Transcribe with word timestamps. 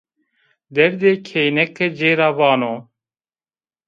Derdê 0.75 1.11
kêneke 1.27 1.87
ci 1.97 2.11
ra 2.19 2.29
vano 2.37 2.73